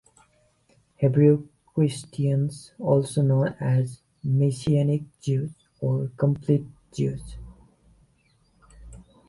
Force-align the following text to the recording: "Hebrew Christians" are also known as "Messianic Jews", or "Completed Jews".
"Hebrew 0.95 1.47
Christians" 1.75 2.71
are 2.79 2.85
also 2.87 3.21
known 3.21 3.55
as 3.59 3.99
"Messianic 4.23 5.03
Jews", 5.21 5.51
or 5.79 6.07
"Completed 6.17 6.71
Jews". 6.91 7.35